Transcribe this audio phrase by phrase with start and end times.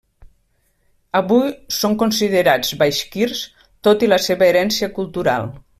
[1.19, 1.51] Avui
[1.81, 3.45] són considerats baixkirs
[3.89, 5.51] tot i la seva herència cultural.